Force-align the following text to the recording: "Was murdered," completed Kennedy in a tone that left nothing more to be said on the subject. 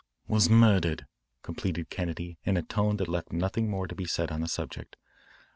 "Was 0.27 0.49
murdered," 0.49 1.05
completed 1.43 1.91
Kennedy 1.91 2.39
in 2.43 2.57
a 2.57 2.63
tone 2.63 2.97
that 2.97 3.07
left 3.07 3.31
nothing 3.31 3.69
more 3.69 3.85
to 3.85 3.93
be 3.93 4.05
said 4.05 4.31
on 4.31 4.41
the 4.41 4.47
subject. 4.47 4.95